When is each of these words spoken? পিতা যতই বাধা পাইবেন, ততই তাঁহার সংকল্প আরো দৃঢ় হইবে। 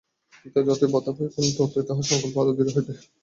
পিতা 0.41 0.59
যতই 0.67 0.89
বাধা 0.93 1.11
পাইবেন, 1.11 1.47
ততই 1.57 1.83
তাঁহার 1.87 2.05
সংকল্প 2.09 2.35
আরো 2.41 2.51
দৃঢ় 2.57 2.71
হইবে। 2.75 2.93